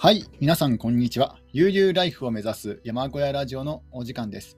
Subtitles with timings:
[0.00, 1.40] はい、皆さんこんにちは。
[1.52, 4.56] 悠々ライフを目指す山小屋ラジオのお時間です。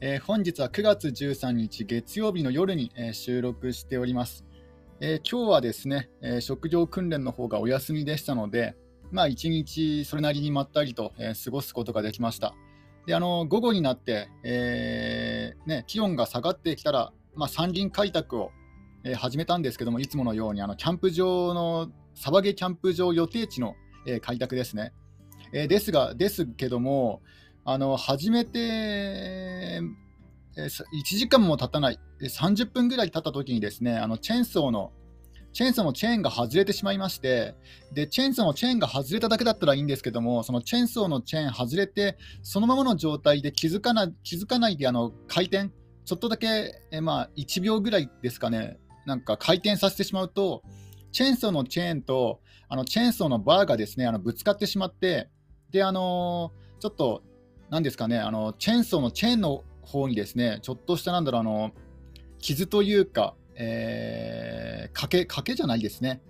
[0.00, 4.44] えー、本日は9月13日月曜日の夜に、えー、収録しております。
[4.98, 8.74] えー、今日はですね、え職業訓練の方がお休みでしたので、
[9.12, 12.56] まあ一日それなりにまったりと、え過ごすことができました。
[13.06, 18.50] で、あの午後になって、えね、気温が下がってきたら、まあ、山林開拓を、
[19.04, 24.92] え始めたんですけども、いつものようにあのキャンプ場の、サバゲキャンプ場予定地のえー、開拓ですね。
[25.52, 27.22] えー、ですが、ですけども、
[27.64, 30.70] あの初めて、えー、1
[31.04, 34.92] 時間も経たない、30分ぐらい経った時にですね、あのチェーンソーの
[35.52, 37.54] チェーンソーのチェーンが外れてしまいまして、
[37.92, 45.70] で、チェーンソーのチェーンが外れただけだったらいいんですけども、そのチェーンソーのチェーン外れて、そのままの状態で気づかな気づかないであの回転、
[46.04, 50.62] ちょっとだけ、えまあ、1秒ぐらいですかね、なんか回転させてしまうと、
[51.12, 55.28] チェーンソーのチェーンとあのチェーンソーのバーがですねあのぶつかってしまって、
[55.70, 57.22] であのちょっと、
[57.68, 61.72] なんですかね、あのチェーンソーのチェーンの方にですね、ちょっとしたなんだろう、あの
[62.38, 66.22] 傷というか、えー、欠けけじゃないですね。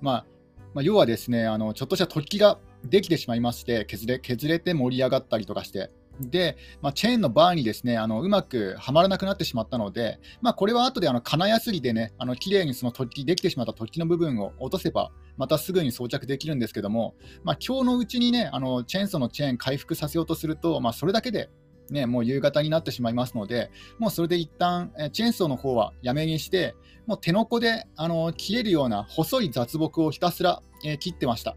[0.00, 0.26] まあ、
[0.74, 21.50] まあ、要はですね、あのちょっとした突起ができてしまいまして、削れ削れて盛り上がったりとかして、で、まあ、チェーンのバーにですねあのうまくはまらなくなってしまったので、まあ、これは後であの金やすりでね、あの綺麗にその突起できてしまった突起の部分を落とせば、またすぐに装着できるんですけども、まあ、今日のうちにね、あのチェーンソーのチェーン回復させようとすると、まあ、それだけで
[21.90, 26.74] ね、もう夕方になってしまいますので、もうそれで一旦えチェーンソーの方はやめにして、
[27.06, 31.56] もう手のこであの切れるような細い雑木をひたすら、え、切ってました。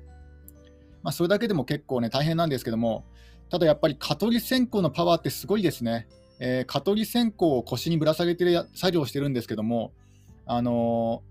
[1.03, 3.03] まあ、それだけでも結構ね、大変なんですけども、
[3.51, 6.07] ただやっぱり蚊取り線香のパワーってすごいですね。
[6.39, 9.91] えー、蚊取り線香を腰にぶら下げてる作業をしてるんですけども、
[10.45, 11.21] あの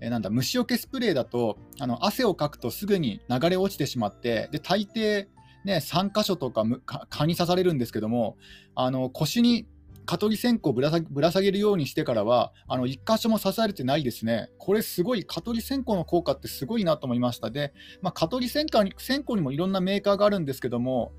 [0.00, 5.26] ー、えー、なんだ虫除けスプレーだとあの汗をかくとすぐに流れ落ちてしまってで大抵、
[5.64, 6.64] ね、3箇所とか
[7.10, 8.38] 蚊に刺されるんですけども
[8.74, 9.66] あの腰に
[10.06, 14.48] 蚊取り線香をぶらぶら下げるようにしてからはあの1箇所も刺されてないですね。
[14.56, 21.12] これすごい蚊取り線香の効果ってすごいなと思いましたで、まあ、蚊取り線香に線香にもいろんなメーカーがあるんですけども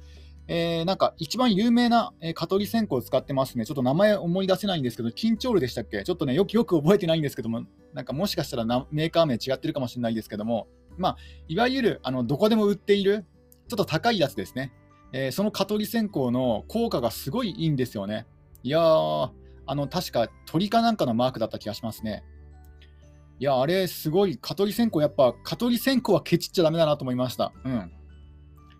[0.51, 3.67] えー、なんか一番有名な、えー、蚊取り線香を使ってますね。
[3.67, 6.03] ちょっと名前思い出せないんですけど、緊張ルでしたっけ？
[6.03, 10.67] ちょっとね、よくよく覚えてないんですけども、なんかもしかしたらメーカー名違ってるかもしれないですけども、
[10.97, 11.17] まあ、
[11.47, 13.25] いわゆるあのどこでも売っている、
[13.67, 14.73] ちょっと高いやつですね。
[15.13, 18.25] えー、その蚊取り線香の効果がすごいいいんですよね。
[18.63, 19.29] いやー、
[19.67, 22.23] あの確か鳥かなんかのマークだった気がしますね。
[23.39, 27.53] いや、あれすごい、蚊取り線香、やっぱ蚊取り線香はケチっちゃだめだなと思いました。
[27.63, 27.91] うん。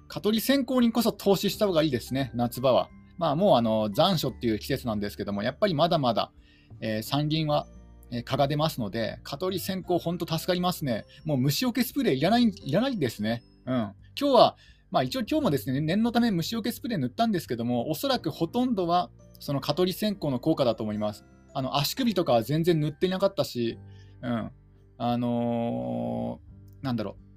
[0.10, 2.90] 蚊取り線香にこそ投資した方がいいですね、夏場は。
[3.18, 6.32] まあ、もうあの残暑っていう季節なんですけども、やっぱりまだまだ、
[6.82, 7.68] えー、山林は、
[8.12, 11.06] え、蚊が出ますので、蚊取り線香、本当助かりますね。
[11.26, 13.44] もう虫除けスプレーいらないいらないですね。
[13.68, 14.58] うん、今日は、
[14.90, 21.24] まあ、一応今日もですね、念のため虫除けスプレー塗ったんですけども、おそらくほとんどはその蚊取り線香の効果だと思います。
[21.54, 23.78] あの足首とかは全然塗っていなかったし、
[24.24, 24.52] うん、
[24.98, 27.29] あのー、なんだろう、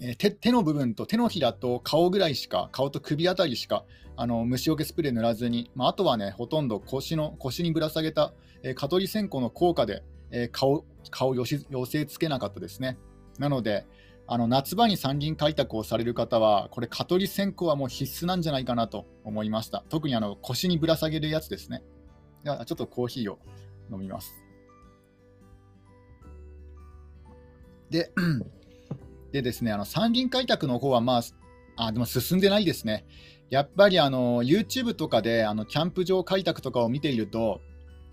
[0.00, 3.84] え、手手の部分と手のひらと顔ぐらいしか、顔と首あたりしか
[4.16, 8.32] あの虫除けスプレー塗らずに、まあ、あとはね、ほとんど腰の腰にぶら下げた、
[8.62, 12.98] えー、蚊取り線香の効果で、えー、顔顔寄せ寄せつけなかったですね。
[13.38, 13.86] なので、
[14.26, 19.84] あの夏場に山林開拓をされる方は、これ、蚊取り線香はもう必須なんじゃないかなと思いました。
[19.88, 21.82] 特にあの腰にぶら下げるやつですね。
[22.44, 23.38] ではちょっとコーヒーを
[23.90, 24.34] 飲みます。
[27.90, 28.12] で、
[29.32, 31.22] でですね、あの山林開拓の方はまあ、
[31.86, 33.06] あでも進んでないですね。
[33.50, 37.60] やっぱりあの YouTube とかであのキャンプ場開拓とかを見ていると、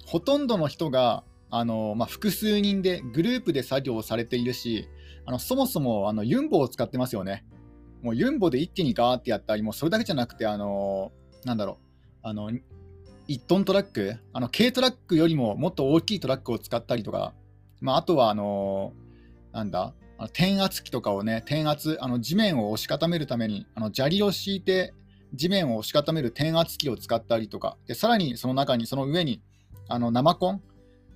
[0.05, 4.87] ほとんどの人があの、まあ、複数人でグループで作業をされているし、
[5.25, 7.45] あのそもそもあのユンボを使ってますよね。
[8.01, 11.11] もうユンボで一気にガーってやったり、もうそれだけじゃなくて、あの
[11.43, 12.51] なんだろう、あの
[13.27, 17.33] 1トントラック、あの軽トラックよりももっと大きいトラックを使ったりとか、
[17.81, 18.93] まあ、あとはあの
[19.51, 24.93] なんだ、あ転圧機とかをね、転圧、あの地面を押し固めるために、あの砂利を敷いて
[25.33, 29.41] 地面を押し固める転圧機を使ったりとか、でさらにその中に、その上に
[29.87, 30.61] あの生コン、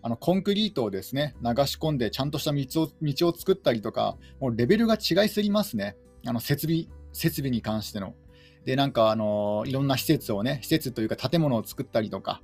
[0.02, 5.96] あのコンクリートをですね流し込んで、ちゃんとした道を道を作ったりとか、もうレベルが違いすぎますね、
[6.26, 8.14] あの設備設備に関しての。
[8.66, 12.42] で、なんか、あのいろんな施設をね、施設というか建物を作ったりとか、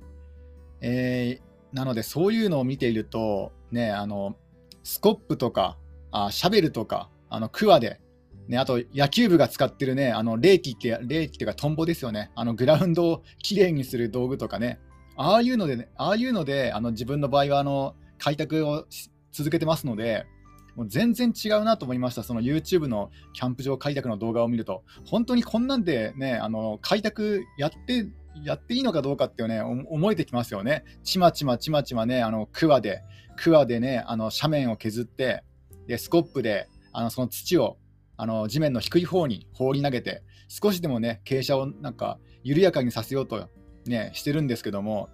[0.80, 4.36] えー、なので、そういうのを見ていると、ね、あの
[4.82, 5.76] スコップとか、
[6.24, 8.00] あシャベルとか、あのクワで、
[8.48, 12.30] ね、あと野球部が使ってるね、あの冷気って、冷気っていうかトンボですよね。
[12.34, 14.78] あのグラウンドをきれいにする道具とかね。
[15.16, 18.86] ああいうので、ね、ああいうので、あの自分の場合はあの開拓を
[19.32, 20.26] 続けてますので、
[20.74, 28.06] もう全然違うなと思いました、その YouTube のキャンプ場開拓の動画を見ると、本当にこんなんでね、あの開拓やって
[28.44, 30.84] やっていいのかどうかっていうね、思えてきますよね。
[31.02, 33.02] ちまちまちまちまね、あの、クワで、
[33.36, 35.42] クワでね、あの、斜面を削って、
[35.86, 37.76] で、スコップで、あの、その土を、
[38.16, 43.48] あの、地面の低い方に放り投げて、少しでもね、傾斜をなんか、緩やかにさせようと
[43.86, 45.08] ね、してるんですけども、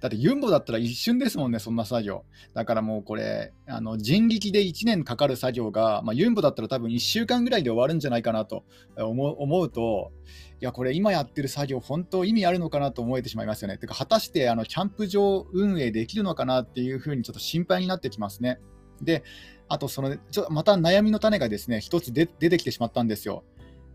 [0.00, 2.24] だってユンボだったら一瞬ですもんね、そんな作業。
[2.54, 8.64] だからもうこれ、あの人力で1年かかる作業が、まあ、ユンボだったら多分1週間ぐらいで終わるんじゃないかなと
[8.96, 10.12] 思うと、
[10.60, 13.78] いや、これ今やってる作業、本当意味あるのかなと思えてしまいますよね。
[13.78, 18.60] てか、果たしてあのキャンプ場運営できるのかなっていうふうにちょっと心配になってきますね。
[19.02, 19.24] で、
[19.68, 23.44] あとその、ちょまた悩みの種がですね、一つ出てきてしまったんですよ。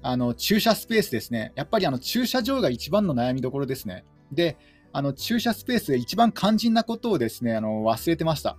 [0.05, 1.53] あの駐車スペースですね。
[1.55, 4.03] やっぱりあの駐車場が一番の悩みどころですね。
[4.31, 4.57] で、
[4.91, 8.57] あの駐車スペースで一番肝心なことをですねあの忘れてました。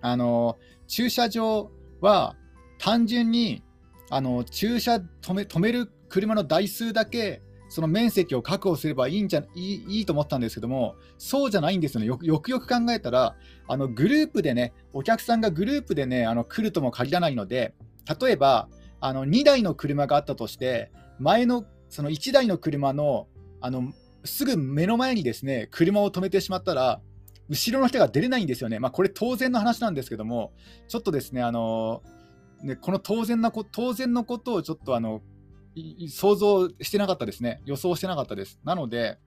[0.00, 0.58] あの
[0.88, 1.70] 駐車場
[2.00, 2.36] は
[2.78, 3.62] 単純に
[4.10, 7.40] あの駐車止め止める車の台数だけ
[7.72, 12.06] その面積を確保すればいいんじゃいいいいと思ったんですけども、そうじゃないんですよね。
[12.06, 13.34] よくよく考えたら、
[13.66, 17.72] あのグループでね、お客さんがグループでね、あの来るとも限らないので、
[18.20, 18.68] 例えば
[19.00, 23.26] あの2台の車があったとして、前のその1台の車の
[23.62, 23.90] あの
[24.22, 27.00] すぐ目の前にですね車を止めてしまったら、
[27.48, 28.80] 後ろの人が出れないんですよね。
[28.80, 30.52] まあ、これ当然の話なんですけども、
[30.88, 32.02] ちょっとですね、あの
[32.62, 35.22] ねこの当然なこ当然のことをちょっとあの
[36.08, 37.62] 想像してなかったですね。
[37.64, 38.60] 予想してなかったです。
[38.64, 39.18] なので、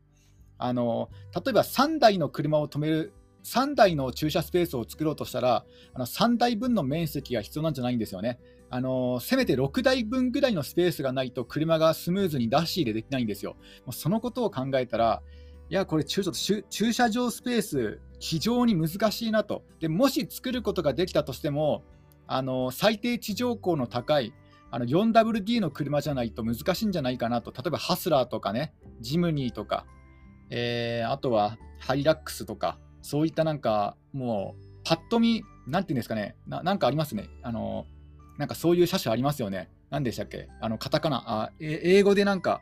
[0.58, 3.14] あの例えば3台の車を止める、
[3.44, 8.40] 3台の駐車スペースを作ろうとしたら、あの3台分の面積が必要なんじゃないんですよね。
[8.70, 13.56] あのせめて6台分ぐらいのスペースがないと車がスムーズに出し入れできないんですよ。
[13.86, 15.22] もうそのことを考えたら、
[15.70, 16.24] いや、これ駐
[16.70, 19.64] 駐車場スペース、非常に難しいなと。
[19.80, 21.84] でもし作ることができたとしても、
[22.28, 24.34] あの最低地上高の高い
[24.76, 27.54] あの 4WD の車じゃないと難しいんじゃないかなと。
[27.56, 29.86] 例えばハスラーとかね、ジムニーとか、
[30.50, 37.30] えー、あとはハイラックスとか、そういったなんかもう、パッと見、なんていうんですかね、ななんかありますね。
[37.42, 37.86] あの
[38.38, 39.72] なんかそういう車種ありますよね。
[39.92, 40.50] 何でしたっけ？
[40.60, 42.60] あの、カタカナ、あ、英語でなんか、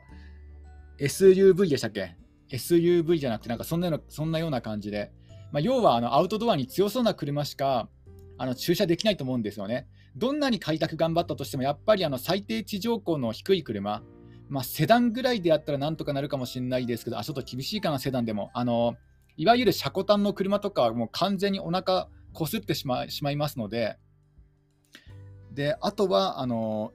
[1.00, 2.16] SUV でしたっけ
[2.48, 5.10] ?SUV じゃなくて、なんかそんなようなそんなような感じで、
[5.50, 7.88] まあ、要はあのアウトドアに強そうな車しか
[8.38, 9.88] あの駐車できないと思うんですよね。
[10.16, 14.02] どんなに開拓頑張ったとしても、やっぱりあの最低地上高の低い車、
[14.48, 18.50] まあ、セダンぐらいでやったらなんとかなるかもしれないですけど、あちょっと厳しいかな、セダンでも。
[18.54, 18.96] あの
[19.36, 23.96] いわゆる車庫端の車とかはもう完全にお腹こすってしましまいますので、
[25.52, 26.92] であとはあの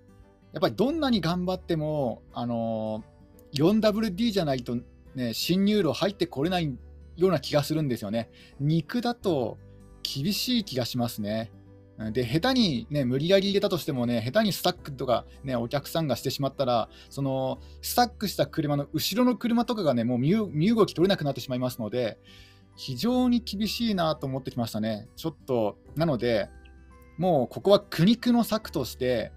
[0.53, 3.03] やっぱりどんなに頑張ってもあの
[3.53, 4.77] 4WD じゃないと、
[5.15, 6.77] ね、進入路入ってこれない
[7.17, 8.29] ような気がするんですよね。
[8.59, 9.57] 肉だと
[10.01, 11.51] 厳しい気がしますね。
[12.11, 22.17] で、下手にね、無理やり入れたとしてもね、下手にスタックとかね、お客さんがしてしまったら、そのスタックした車の後ろの車とかがね、もう身動き取れなくなってしまいますので、
[22.77, 25.09] 非常に厳しいなと思ってきましたね。
[25.17, 26.49] ちょっと、なので、
[27.17, 29.33] もうここは苦肉の策として、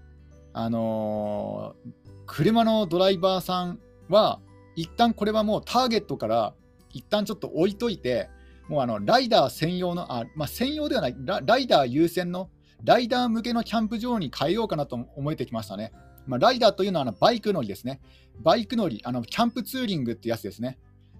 [0.53, 1.91] あのー、
[2.25, 4.39] 車のドライバーさんは、
[4.77, 6.53] 一旦これはもうターゲットから
[6.91, 8.29] 一旦ちょっと置いといて、
[8.69, 12.49] もうあのライダー専用の、あまあ、専用ではないラ、ライダー優先の、
[12.83, 15.91] ライダー向けのキャンプ場に変えようかなと思えてきましたね。
[16.25, 18.01] まあ、ライダーというのはあのバイク乗りですね。
[18.41, 20.77] バイク乗り、あのキャンプツーリングってやつですね。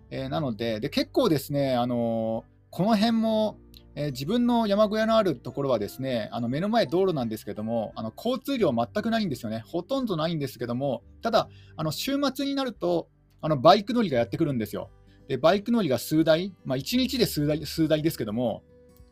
[0.10, 3.58] えー、なのでで、結構ですね、あのー、この辺も
[3.96, 13.08] えー、自分の山小屋のあるところはですねあの目の前道路なんですけどもあの交通量全くないんですよねほとんどないんですけどもただあの週末になると
[13.42, 14.90] あのバイク乗りがやってくるんですよ
[15.28, 18.64] でバイク乗りが数台、まあ、1日で数台数台ですけども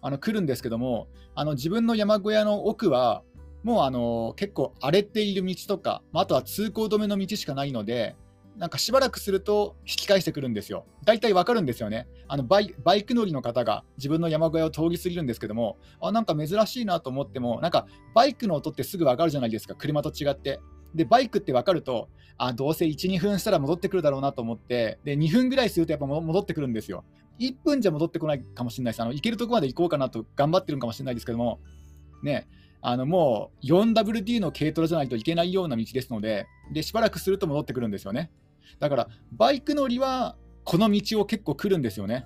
[0.01, 3.23] あの来るんですけどもあの自分の山小屋の奥は
[3.63, 8.15] もうあの結構荒れている道とか、まあとは通行止めの道しかないので
[8.57, 10.85] なんかしばらくすると引き返してくるんですよ。
[11.05, 12.07] 大体わかるんですよね。
[12.27, 20.59] あのバイバイク乗りの方が自分の山小屋を通り過ぎるんですけども、あなんか珍しいなと思っても、なんかバイクの音ってすぐわかるじゃないですか、車と違って。
[20.93, 27.05] で、バイクってわかると、あどうせ1、2分したら戻ってくるだろうなと思って、で2分ぐらいするとやっぱ戻ってくるんですよ。
[27.41, 29.01] 1分じゃ戻ってこないかもしれないです。
[29.01, 31.59] あの行けるとこまで行こうかなと頑張ってるかもしれないですけども、
[32.23, 32.47] ね、
[32.81, 38.31] あのもう 4WD の軽トラじゃないといけないような道ですのでで、しばらくすると戻ってくるんですよね。
[38.79, 42.25] だから、バイク乗りはこの道を結構来るんですよね。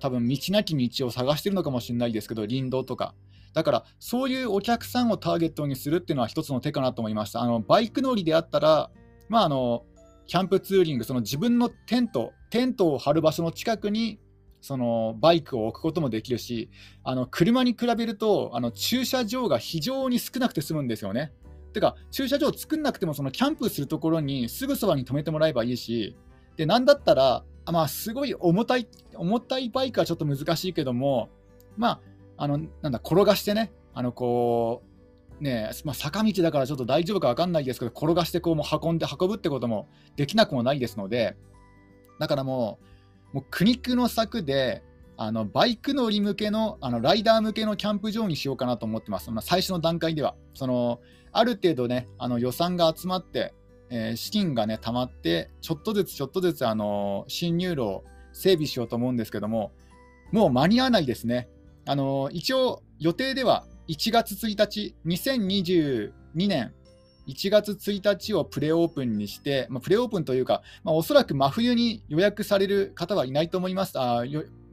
[0.00, 3.14] 多分道なき道を探してるのかもしれないですけど、林道とか。
[3.52, 7.40] だから、そういうお客さんをターゲットにするっていうのは一つの手かなと思いました。
[7.40, 8.90] あのバイク乗りであったら、
[9.28, 9.84] まあ、あの
[10.26, 14.18] キャンプツーリング、その自分のテント、テントを張る場所の近くに
[14.64, 16.70] そのバイクを置くこともできるし、
[17.02, 21.32] あの車に比べるとあの駐車場が非常に少なくて済むんですよね。
[21.74, 26.16] てか、駐車場を作んなくても、そのキャンプするところにすぐそばに止めてもらえばいいし、
[26.56, 31.28] で、なんだったら、まあ、すごい重たい、重たいバイクはちょっと難しいけども、
[31.76, 32.00] ま
[32.38, 34.82] あ、あの、なんだ、転がしてね、あの、こ
[35.40, 41.36] う、ねまあ、坂道だからちょっと大丈夫か分かんないですけど、転がしてこうも運んで運ぶってこともできなくもないですので、
[42.20, 42.86] だからもう、
[43.34, 44.82] もう苦肉の策で、
[45.16, 50.36] あのバイク乗り向けのあのライダー向けのキャンプ場にしようかなと思ってます、まあ、最初の段階では。
[50.54, 51.00] その
[51.32, 53.52] ある程度ね、あの予算が集まって、
[53.90, 59.72] えー、資金がね、溜まって、ちょっとずつちょっとずつ、あの新入路を整備しようと思うんですけども、
[60.30, 61.48] もう間に合わないですね。
[61.86, 66.12] あの一応、予定では1月1日、2022
[66.46, 66.72] 年
[67.26, 73.98] 1月1日をプレオープンにして、まあ、プレオープンというか、まあ、おそらく真冬に予約される方はいないと思います。
[73.98, 74.24] あ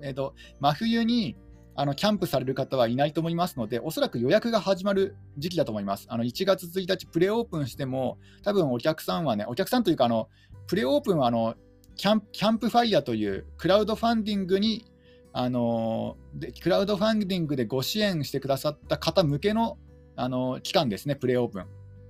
[0.01, 1.35] えーと真冬に
[1.75, 6.05] あのキャンプされる方はいないと思いますので、おそらく予約が始まる時期だと思います。
[6.09, 10.27] あの1月1日、プレオープンしても、多分お客さんはね、お客さんというか、あの
[10.67, 11.55] プレオープンはあの
[11.95, 14.85] キャンキャンプファイヤーというクラウドファンディングに
[15.33, 19.77] あのでクラウドファンディングでご支援してくださった方向けの
[20.15, 21.65] あの期間ですね、プレオープン。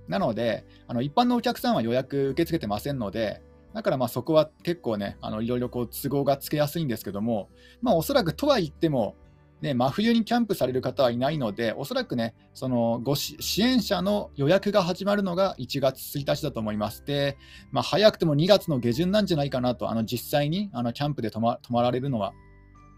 [0.08, 3.42] なので、あの一般のお客さんは予約受け付けてませんので、
[3.74, 7.48] だからまあそこは結構ね、いろいろ都合がつけやすいんですけども、
[7.80, 9.16] まあ、おそらくとは言っても、
[9.62, 17.04] ね、真冬にキャンプされる方はいないので、おそらくね、そのご支援者の予約が始まるのが1月1日だと思います。
[17.06, 17.38] で、
[17.70, 22.32] まあ、早くても2月の下旬なんじゃないかなと、あの実際にあのキャンプで泊ま泊まられるのは。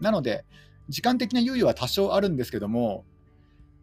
[0.01, 0.43] なので、
[0.89, 3.05] 時間的な猶予は多少あるんですけども、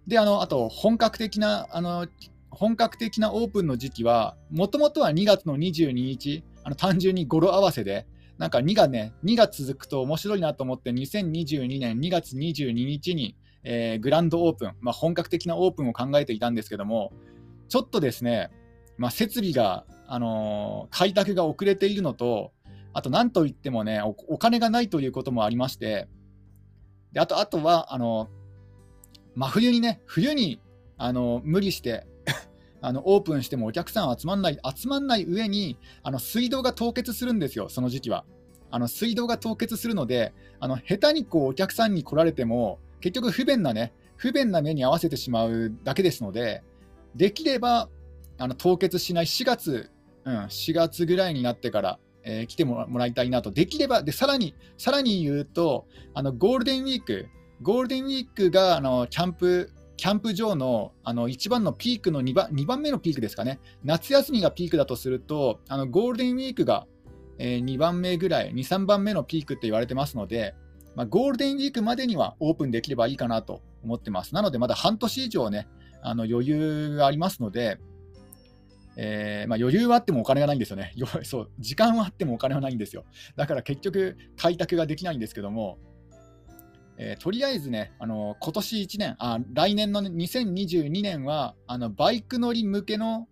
[0.09, 2.09] で、あのあと本格的なあの
[2.55, 8.07] 本格的なオープンの時期は、もともとは2月の22日、あの単純に語呂合わせで、
[8.39, 17.13] なんか2がね、2が続くと面白いなと思って、2022年2月22日に、えー、グランドオープン、まあ、本格的なオープンを考えていたんですけども、
[17.69, 18.51] ちょっとですね、
[18.99, 22.53] まあ、設備が、あのー、開拓が遅れているのと、
[22.93, 26.09] あと何といってもねお、お金がないということもありまして、
[27.13, 28.29] であとあとは、あの
[29.35, 30.61] 真冬にね、冬に、
[30.99, 32.07] あの無理して
[32.83, 38.25] あのオープンしてもお客さん集まんない集まんない上にあの水道が凍結するんですよ、その時期は。
[38.73, 46.63] あの水道が凍結するので、あの下手にこうお客さんに来られても、結局不便なね、不便な目に合わせてしまうだけですので、
[47.15, 47.89] できれば
[48.39, 49.91] あの凍結しない4月、
[50.25, 53.53] うん、4月ぐらいになってから、えー、来てもらいたいなと。
[53.53, 57.29] できれば、でさらにさらに言うと、あのゴールデンウィーク、
[57.61, 59.71] ゴールデンウィークがあのキャンプ
[60.03, 66.89] キャンプ場のあの一番のピークの2番 ,2 番目のピークですかね、夏休みがピークだとすると、あのゴールデンウィークが、
[67.39, 70.57] え、2番目ぐらい、2、3番目のピークって言われてますので、
[70.97, 74.35] まあ、ゴールデンウィークまでにはオープンできればいいかなと思ってます。
[74.35, 75.69] なので、まだ半年以上ね、
[76.03, 77.79] あの余裕がありますので、
[78.97, 80.95] えー、まあ、余裕はあってもお金がないんですよね。
[81.23, 83.05] そう時間はあってもお金はないんですよ。
[83.37, 85.79] だから結局、開拓ができないんですけども、
[87.05, 93.27] えー、とりあえずね、あの今年1年、あ来年の、ね、2022年はあのバイク乗り向けの、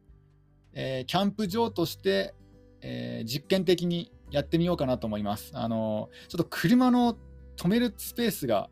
[0.73, 2.35] えー、キャンプ場として、
[2.81, 5.53] え、実験的にやってみようかなと思います。
[5.55, 7.17] あのちょっと車の
[7.57, 8.71] 止めるスペースが、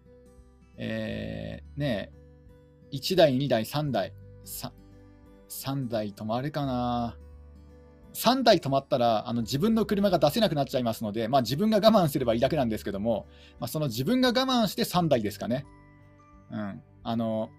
[0.77, 2.11] えー、ね、
[2.91, 4.13] 1台、2台、3台、
[4.45, 4.73] 3,
[5.49, 7.17] 3台止まるかな。
[8.15, 13.27] 3台止まったらあの自分の車が出せなくなっちゃいますので、まあ、自分が我慢すればいいだけなんですけども、
[13.61, 15.67] まあ、その自分が我慢して3台ですかね。
[16.51, 17.51] うん、あの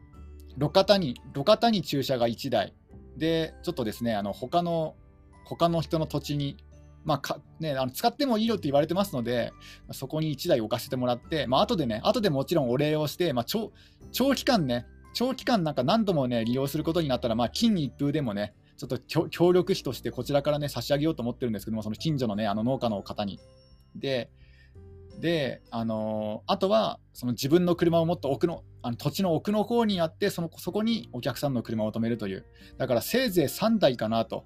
[0.57, 2.73] 路肩に路肩に駐車が1台
[3.17, 4.95] で、ちょっとですね、あの他の
[5.45, 6.57] 他の人の土地に、
[7.05, 9.53] まあかね、あの使ってもいいよって言われてますので、
[9.91, 13.71] そこに1台置かせてもらって、まあ後でね、後でもちろんお礼をして、まあ、長
[14.35, 23.37] 期間ね、長期間なんか何度もね、利用することになったら、まあ、金一封でもね、ちょっと協力費としてこちらからね、差し上げようと思ってるんですけども、その近所のね、あの農家の方に。
[23.93, 24.29] で、
[25.19, 32.45] で、あのー、あとは、その自分の車をもっと奥の、あの土地の奥の方にあって、そのそこにお客さんの車を止めるという。
[32.77, 34.45] だからせいぜい3台かなと。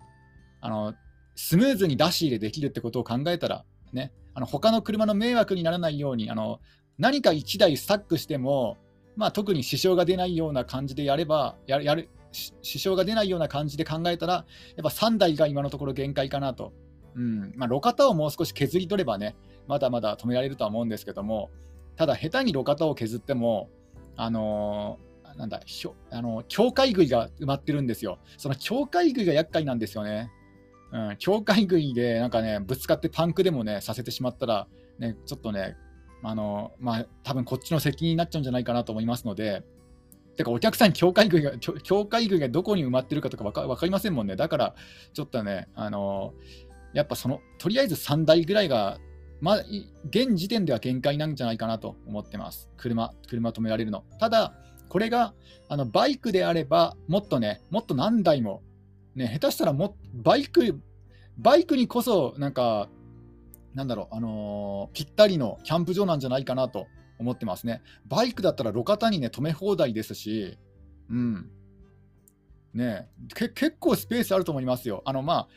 [0.62, 0.96] あの、
[1.36, 6.60] スムーズに出し入れできるってことを考えたら、ね、あの他の車の迷惑にならないように、あの
[6.98, 8.78] 何か1台スタックしても、
[9.16, 14.46] まあ、特に支障が出ないような感じでやれば、ややる支障が出ないような感じで考えたら、やっ
[14.84, 16.74] ぱ3台が今のところ限界かなと。
[17.16, 19.36] うんまあ、路肩をもう少し削り取ればね、
[19.68, 21.52] まだまだ止められるとは思うんですけども、
[21.96, 23.70] ただ、下手に路肩を削っても、
[24.16, 28.20] あのー、なんだひょあの境界杭が埋まってるんですよ。
[28.38, 30.32] その境界杭が厄介なんですよね。
[30.92, 34.68] うん、境界杭でなんかね、ぶつかってパンクでもね、させてしまったら、
[35.00, 35.76] ね、ちょっとね、
[36.22, 39.64] あのまあ、多分こっちの責任になっちゃうんじゃないかなと思いますので、
[40.36, 44.36] てかお客さんに境界群が、境界群がどこに埋まってるかとか分か分かりませんもんね。
[44.36, 44.76] だから、
[45.14, 46.34] ちょっとね、あの
[46.94, 49.00] やっぱその、とりあえず3台ぐらいが、
[49.42, 49.64] まあ、
[50.10, 52.70] 現時点では限界なんじゃないかなと思ってます。
[52.78, 54.04] 車、車止められるの。
[54.20, 54.54] ただ、
[54.90, 55.34] これが
[55.70, 58.62] あのバイクであれば、もっとね、もっと何台も、
[59.16, 60.80] ね、下手したらもバイク、
[61.38, 62.90] バイクにこそ、なんか、
[63.74, 66.86] なんだろう、あのー、ぴったりのキャンプ場なんじゃないかなと
[67.20, 67.82] 思ってますね。
[68.06, 70.58] バイクだったら路肩にね、止め放題ですし、
[71.10, 71.50] うん。
[72.74, 75.02] ね結構スペースあると思いますよ。
[75.06, 75.48] あの、まあ、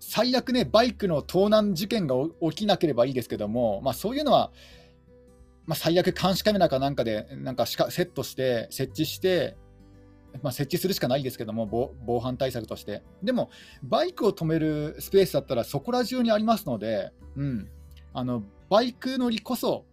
[0.00, 2.16] 最悪ね、バイクの盗難事件が
[2.50, 4.52] 起きなければいいですけども、まあ、そういうのは、
[5.64, 9.56] まあ、最悪監視カメラかなんかでなんかしかセットして、設置して、
[10.42, 13.02] まあ、設置するしかないですけども防、防犯対策として。
[13.22, 13.50] でも、
[13.82, 17.68] バイクを止めるスペースだったらそこら中にありますので、うん、
[18.14, 19.84] あのバイク乗りこそ、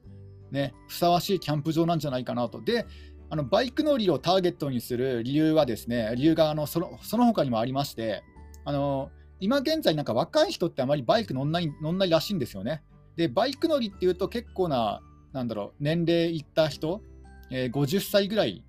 [0.51, 2.61] ね、ふさわしいキャンプ場なんじゃないかなと。
[2.61, 2.85] で、
[3.29, 8.23] あのバイク乗りをターゲットにする理由はですね、理由があのそのその他にもありまして、
[8.65, 12.83] あの今現在、なんか若い人ってあまりバイク乗んない乗んないらしいんですよね。
[13.15, 15.01] で、バイク乗りっていうと結構な、
[15.33, 17.01] なんだろう、年齢いった人、
[17.51, 18.63] えー、50歳ぐらい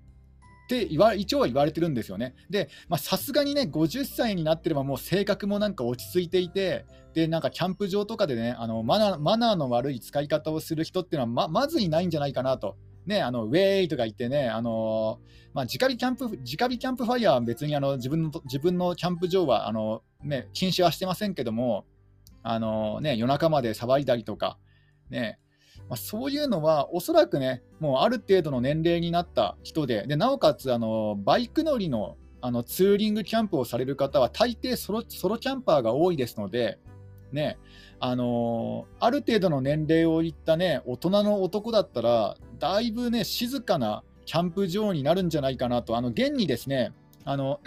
[0.71, 2.33] って言わ一応は言われてるんですよね。
[2.49, 12.77] で、さすがにね、50歳になってればもう性格もなんか落ち着いていて、で、なんかキャンプ場とかでね、あのマナマナーの悪い使い方をする人っていうのはままずいないんじゃないかなと。
[13.05, 15.19] ね、あのウェイとか言ってね、あの
[15.53, 21.85] まあ、直火キャンプ直火キャンプファイヤーは別にあの自分の自分のキャンプ場はあの、ね、禁止はしてませんけども、
[22.43, 24.57] あのね、夜中まで騒いだりとか、
[25.09, 25.39] ね、
[25.91, 36.79] まあ、そういうのはおそらくね、もうある程度の年齢になった人で、でなおかつあのバイク乗りのあのツーリングキャンプをされる方は大抵ソロソロキャンパーが多いですので、
[37.33, 37.57] ね、
[37.99, 46.93] あのー、ある程度の年齢をいったね、大人の男だったら、だいぶね、静かなキャンプ場になるんじゃないかなと、あの現にですね、
[47.25, 47.59] あの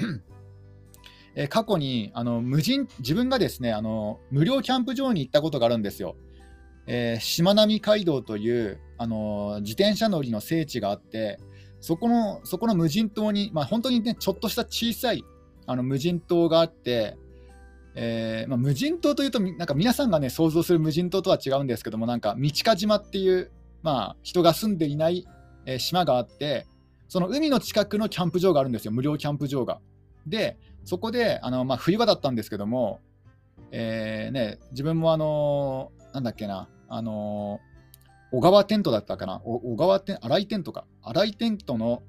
[1.37, 6.17] え過去にあの無人自分がですねあの無料キャンプ場に行ったことがあるんですよ。
[6.87, 11.39] えー、しまなみ海道という、あのー、自転車乗りの聖地があって、
[11.81, 15.25] そこのそこの無人島に、まあ、本当にね、ちょっとした小さい
[15.67, 17.17] あの無人島があって、
[17.95, 25.27] えー、まあ、無人島というと、なんか皆さんがね、想像する無人島とは違うんですけども、なんか、道か島っていう、まあ、人が住んでいない、
[25.67, 26.67] え島があって、
[27.09, 29.81] その海の近くのキャンプ場があるんですよ、無料キャンプ場が。
[30.27, 33.01] で、そこで、あのまあ、冬場だったんですけども、
[33.71, 37.61] えーね、自分もあのなんだっけな、あの
[38.31, 42.05] 小川テントだったかな、小川テント、荒井テントか、荒井テントの、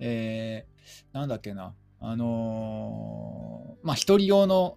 [0.00, 4.76] えー、なんだっけな、あのー、まあ、一人用の、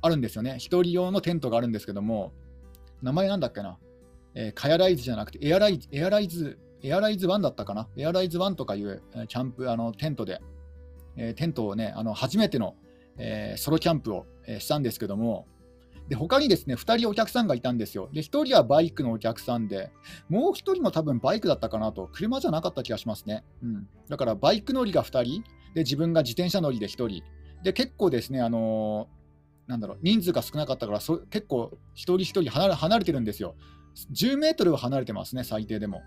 [0.00, 2.32] あるんですよね、一人用のテントがあるんですけども、
[3.02, 3.78] 名前なんだっけな、
[4.34, 10.40] えー、カヤライズじゃなくて、エアライズ、エアライズ、エアライズ1だったかな、エアライズ1とかいう、キャンプ、あのテントで、
[11.16, 12.76] えー、テントをね、あの初めての、
[13.16, 15.48] えー、ソロキャンプを、えー、したんですけども、
[16.08, 18.08] で他にですね2人お客さんがいたんですよ。
[18.12, 19.90] で1人はバイクのお客さんで、
[20.28, 23.44] もう1人も多分バイクだったかなと、車じゃなかった気がしますね。
[23.62, 25.44] うん、だからバイク乗りが2人、
[25.74, 27.22] で自分が自転車乗りで1人、
[27.62, 33.54] で結構ですね、あのー、なんだろう人数が少なかったからそ、結構一人一人離れ離れてるんですよ。
[34.12, 36.02] 10メートルは離れてますね、最低でも。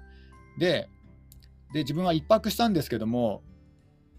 [0.57, 0.89] で、
[1.73, 3.43] で自分は1泊したんですけども、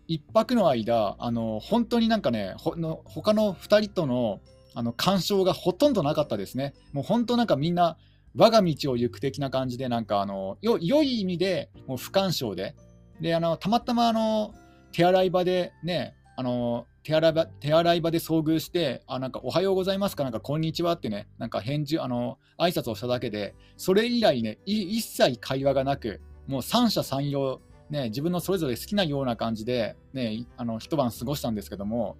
[0.09, 4.41] 1泊の間、あの本当になんかね、ほの他の2人との
[4.75, 6.75] あの干渉がほとんどなかったですね。
[6.93, 7.97] もう本当なんかみんな
[8.35, 12.75] 我が道を行く的な感じで、なんかあのよ良い意味でもう不干渉で、
[13.21, 14.55] であのたまたまあの
[14.93, 32.17] 手洗い場でね、あの手洗い場手洗い場で遭遇して、あなんかおはようございますか、なんかこんにちはってね、なんか返事、あの挨拶をしただけで、それ以来ね、一切会話がなく、もう三者三様、ね、自分のそれぞれ好きなような感じで、ね、あの一晩過ごしたんですけども、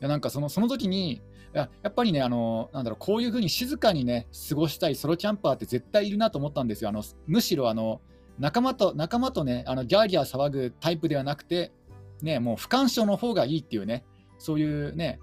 [0.00, 1.22] いやなんかそのその時に
[1.56, 6.90] ややっぱりね、あのなんだろう、こういうふうに静かにね、過ごしたいソロキャンパーって絶対いるなと思ったんですよ。
[6.90, 8.02] あのむしろあの
[8.38, 11.72] 仲間と仲間とね、あのギャーギャー騒ぐタイプではなくて、
[12.20, 14.04] ね、もう不干渉の方がいいっていうね、
[14.38, 15.18] そういうね、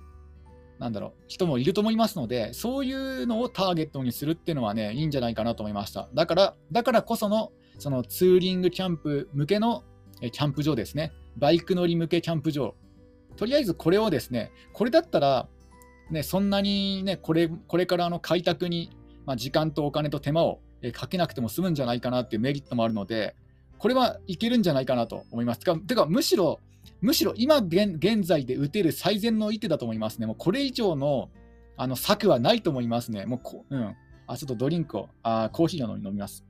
[0.80, 6.10] なんだろう、人もいると思いますので、そういうのをターゲットにするっていうのはね、いいんじゃないかなと思いました。
[6.14, 9.84] だから、だからこその、そのツーリングキャンプ向けの
[10.20, 11.12] キャンプ場ですね。
[11.38, 12.76] バイク乗り向けキャンプ場。
[13.36, 15.48] とりあえずこれをですね、これだったら、
[16.10, 18.92] ね、そんなに、ね、これこれからの開拓に、
[19.26, 20.60] まあ、時間とお金と手間を
[20.94, 23.36] かけなくても済むんじゃないかなっていうメリットもあるので、
[23.78, 25.60] これはいけるんじゃないかなと思います。
[25.60, 26.60] てか、てかむしろ、
[27.02, 30.26] むしろ今現在で打てる最善の一手だと思いますね。
[30.28, 31.30] もうこれ以上の
[31.76, 33.26] あの策はないと思いますね。
[33.26, 33.96] もうこ、うん。
[34.28, 36.46] あ、ちょっとドリンクを、あーコーヒーを飲みます。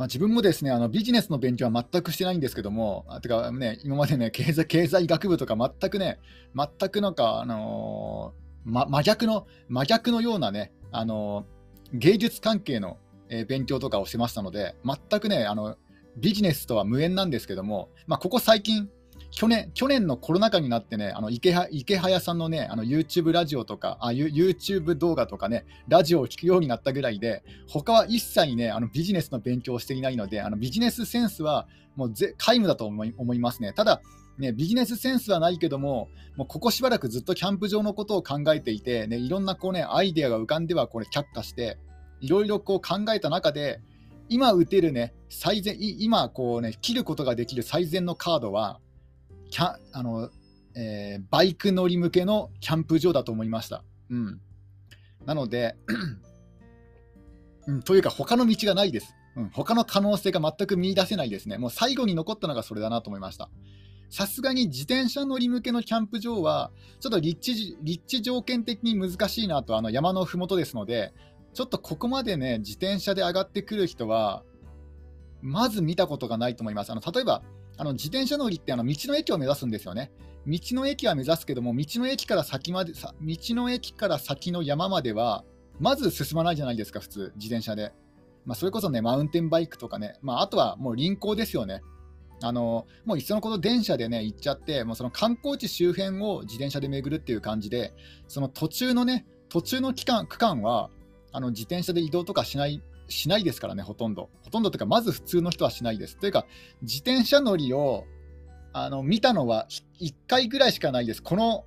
[0.00, 6.18] まあ、自分もですねあのビジネスの勉強は全くしてないんですけども、あてかね、今までね経済、経済学部とか全くね、
[6.56, 12.96] 全くなんか、あのー、ま、真逆の、真逆のようなね、あのー、芸術関係の、
[13.28, 15.76] えー、勉強とかをしてましたので、全くね、あの
[16.16, 18.88] ビジネスとは無縁なんですけども、まあ、ここ最近、
[19.30, 33.72] 去年去年のコロナ禍になってね、あの池は池早さんのね、あの YouTube ラジオとかあ、YouTube 動画とかね、ラジオを聞くようになったぐらいで、他は一切ね、あのビジネスの勉強をしていないので、あのビジネスセンスはもうぜ皆無だと思い思いますね。
[33.72, 34.02] ただ、
[34.38, 41.78] ね、ビジネスセンスはないけども、もうここしばらくずっとキャンプ場のことを考えていて、ね、いろんなこう、ね、アイデアが浮かんではこれ却下して、
[42.20, 43.80] いろいろこう考えた中で、
[44.28, 48.80] 今打てるね、最善、今こうね、切ることができる最善のカードは、
[49.50, 50.30] キャあの
[50.74, 53.82] えー、バイク乗り向けのキャンプ場だと思いました。
[54.10, 54.40] うん、
[55.26, 55.76] なので、
[57.66, 59.14] うん、というか、他の道がないです。
[59.36, 61.58] うん、他の可能性が全く見出せないですね。
[61.58, 63.48] もう最後に残ったのがそれだなと思いました。
[64.08, 71.12] さすがに自転車乗り向けのキャンプ場は、ちょっと立地立地条件的に難しいなと、あの山のふもとですので、
[71.54, 74.42] ちょっとここまでね、自転車で上がってくる人は、
[75.42, 76.90] まず見たことがないと思います。
[76.90, 77.42] あの例えば、
[77.80, 80.12] あの自転車乗りってあの道の駅を目指すんですよね。
[80.46, 85.44] 道の駅は目指すけども、道の駅から先まで、道の駅から先の山までは、
[85.78, 87.94] まず進まないじゃないですか、普通、自転車で。
[88.44, 91.80] まあ、それこそね、マウンテンバイクとかね、まあ、あとはもう輪行ですよね。
[92.42, 97.94] あのもういっそのこと電車でね、行っちゃって、もうその観光地周辺を自転車で巡るっていう感じで、
[98.28, 100.90] その途中のね、途中の期間区間は、
[101.32, 104.30] あの自転車で移動とかしないしないですからね、ほとんど。
[104.42, 106.16] ほとんどというか、まず普通の人はしないです。
[106.16, 106.46] というか、
[106.82, 108.04] 自転車乗りを
[108.72, 109.66] あの見たのは
[110.00, 111.22] 1回ぐらいしかないです。
[111.22, 111.64] この、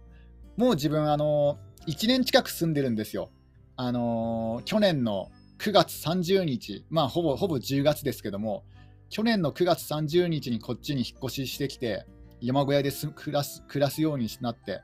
[0.57, 3.29] もう自分、あの1年近く住んでるんですよ。
[3.75, 8.63] あの去年の9月30日、まあ、ほぼほぼ10月ですけども、
[9.09, 12.05] 去年の9月30日にこっちに引っ越ししてきて、
[12.41, 14.81] 山小屋で暮らす暮らすようになって、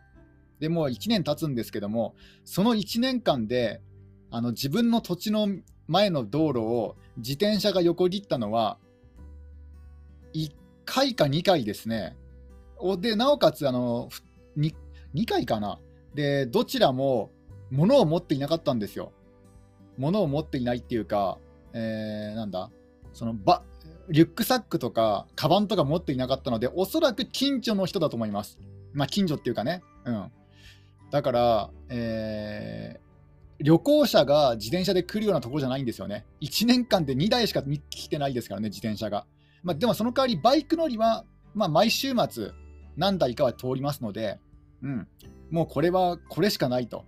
[0.60, 3.82] でもう1年経つんですけども、その1年間で、
[4.32, 5.48] あの自分の土地の
[5.90, 8.78] 前の道路を自転車が横切ったのは、
[10.34, 10.52] 1
[10.86, 12.16] 回か2回ですね。
[13.00, 14.10] で、なおかつあの
[14.58, 14.74] 2、
[15.16, 15.80] 2回かな。
[16.14, 17.32] で、どちらも
[17.72, 19.12] 物を持っていなかったんですよ。
[19.98, 21.40] 物を持っていないっていうか、
[21.74, 22.70] えー、なんだ、
[23.12, 23.64] そのバ
[24.10, 28.60] リュックサックとか、カバンとか持っていなかったので、おそらく近所の人だと思います。
[28.94, 29.84] まあ、近所っていうかね。
[30.06, 30.32] うん。
[31.12, 33.09] だから、えー、
[33.62, 36.26] 旅行者が自転車で来るようなところじゃないんですよね。
[36.42, 39.26] 1年間で2台しか来てないですからね、自転車が。
[39.64, 42.52] まあ、でもその代わりバイク乗りは、まあ、毎週末
[42.96, 44.40] 何台かは通りますので、
[44.82, 45.08] うん、
[45.52, 47.06] もうこれはこれしかないと。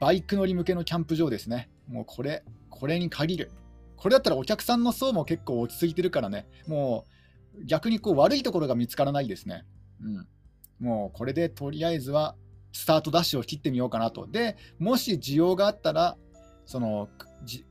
[0.00, 1.70] バイク乗り向けのキャンプ場ですね。
[1.88, 3.50] もうこれ、これに限る。
[3.96, 7.06] これだったらお客さんの層も結構落ち着いてるからね、も
[7.58, 9.64] う逆にこう悪いところが見つからないですね。
[10.02, 12.34] うん、もうこれでとりあえずは
[12.74, 14.26] スタートダッシュを切ってみようかなと。
[14.26, 16.18] で、もし需要があったら、
[16.66, 17.08] その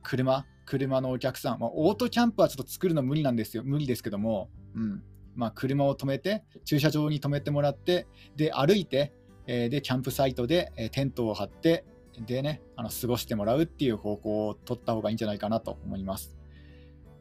[0.02, 5.02] 車、車のお客さん、まあ、オートキャンプはちょっと作るの無理なんですよ、無理ですけども、うん
[5.36, 9.12] まあ、車を止めて、駐車場に止めてもらって、で、歩いて、
[9.46, 11.84] えー、で、キャンプサイトで、えー、テントを張って、
[12.26, 16.36] でね、あの過ごしてもらうっていう方向を取った方がいいんじゃないかなと思います。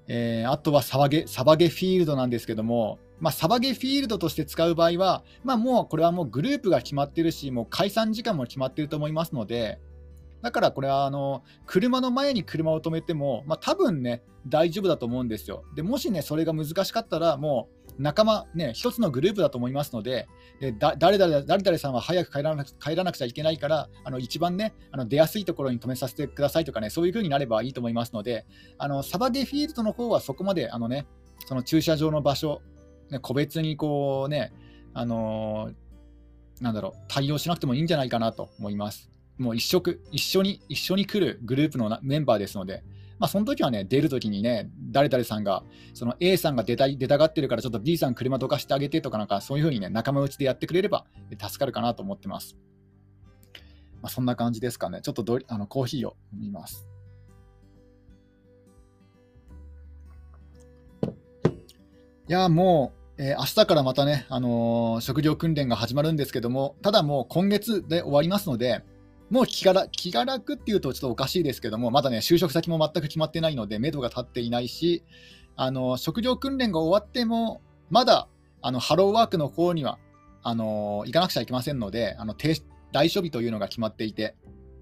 [0.08, 9.80] えー、あとはサバゲ、サバゲフィールドなんですけども、まあ、サバゲフィールドとして使う場合は、まあ、もうこれはもうグループが決まってるし、もう解散時間も決まってると思いますので、
[10.42, 15.64] だからこれはあの車の前に車を止めても、まあ、多分ね、大丈夫だと思うんですよ。
[15.74, 20.28] でもしね、それが難しかったら、もう仲間、ね、一つのグループだと思いますので、
[20.60, 28.46] で誰々誰々さんは早く帰らなく帰らなくちゃいけないから、あの一番ね、あの出やすいところに止めさせてくださいとかね、そういう風になればいいと思いますので、
[28.78, 31.08] あのサバゲフィールドの方はそこまであの、ね、
[31.46, 32.62] その駐車場の場所、
[33.10, 34.54] ね、個別にこうね、
[34.94, 39.10] あのー、なんだろう、対応しなくてもいいんじゃないかなと思います。
[39.38, 42.84] もう一色、一緒に、一緒に来るグループのメンバーですので、
[43.20, 45.64] まあ、その時はね、出るときにね、誰々さんが、
[45.94, 52.58] その A さんが出た出たがってるから、ちょっと B さん車どかしてあげてとか、なんかそういうふうにね、仲間内でやってくれれば助かるかなと思ってます。
[54.02, 55.00] まあ、そんな感じですかね。
[55.02, 56.86] ちょっとどあのコーヒーを飲みます。
[62.30, 68.82] いや、もう、えー、明日からまたね、あのー、職業訓練が始まるんですけども、ただもう今月で終わりますので、
[69.30, 75.04] もう気が気が楽っていうとちょっとおかしいですけども、まだね、就職先も全く決まってないので、目処が立っていないし、
[75.58, 78.30] あの職業訓練が終わっても、まだ
[78.62, 80.00] あのハローワークの方には
[80.44, 84.36] あの行かなくちゃいけませんので、あの来所日というのが決まっていて、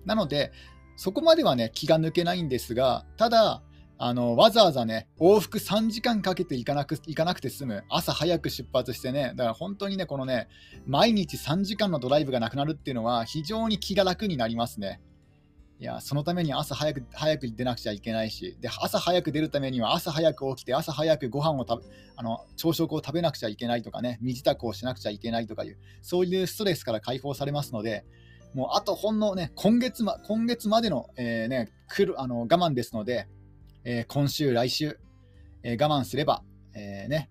[0.05, 0.51] なので、
[0.95, 3.63] そこまではね、気が抜けないんですが、ただ、
[4.03, 10.47] あのわざわざね、往復3時間かけて行かなく行かなくて済む、朝早く出発してね、だから本当にね、このね、
[10.87, 15.01] 毎日3時間のドライブがなくなるっていうのは、非常に気が楽になりますね。
[15.79, 28.03] いや、そのために朝早く早く出なくちゃいけないし、で朝早く出るためには朝早く起きて、朝早くご飯を食べあの朝食を食べなくちゃいけないとかね、身支度をしなくちゃいけないとかいう、そういうストレスから解放されますので、
[28.55, 33.27] もうあとほんのね、今月ま今月までの,、えーね、来るあの我慢ですので、
[33.83, 34.99] えー、今週、来週、
[35.63, 37.29] えー、我慢すれば、えー、ね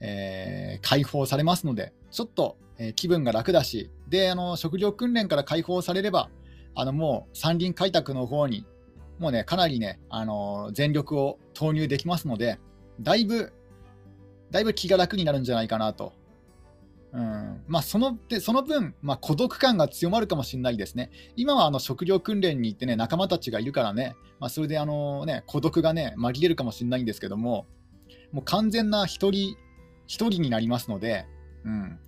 [0.00, 6.30] え解放されますので、ちょっと、え気分が楽だし、であの職業訓練から解放されれば、
[6.76, 8.64] あのもう山林開拓の方に、
[9.18, 12.60] もうね、かなりね、あの全力を投入できますので、
[13.00, 13.52] だいぶ、
[14.52, 16.12] だいぶ気が楽になるんじゃないかなと。
[17.12, 21.10] うんまあ、そのでその分、まあ、孤独感が強まるかもしれないですね。
[21.36, 27.66] 今はあの食料訓練に行ってね、仲間たちがいるからね、まあ、それであの、ね、孤独がね、紛れるかもしれないんですけども、
[28.32, 29.56] もう完全な一人、
[30.06, 31.26] 一人になりますので、
[31.64, 31.98] うん、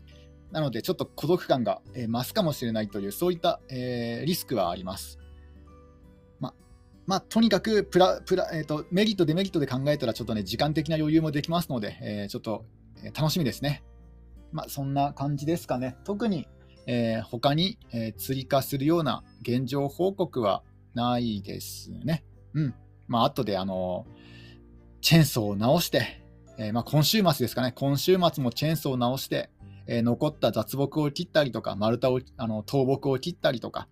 [0.53, 5.19] なので、ちょっと孤独感が、え、増すかもしれないという、そういった、えー、リスクはあります。
[6.41, 6.55] ま
[7.07, 12.65] まあ、とにかくプラプラ、えーと、メリット、デメリットで考えたら、ちょっとね、時間的な余裕もできますので、えー、ちょっと、
[13.03, 13.83] え楽しみですね。
[14.53, 15.97] まあ、そんな感じですかね。
[16.05, 16.49] 特に、
[16.87, 20.63] えー、他に、えー、追加するような現状報告は
[20.95, 22.25] ないですね。
[22.55, 22.75] うん。
[23.07, 24.07] まあ、後で、あの
[25.01, 26.23] チェーンソーを直して、
[26.59, 27.73] えー、まあ、今週末ですかね。
[27.75, 29.51] 今週末もチェーンソーを直して、
[29.87, 33.89] え残った雑木を切ったりとか、丸太を、あの倒木を切ったりとか、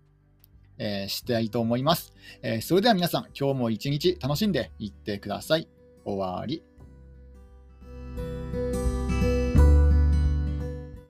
[0.79, 5.68] えー、したいと思います、えー、それでは皆さん、今日も一日楽しんでいってください。
[6.05, 6.67] 終わり。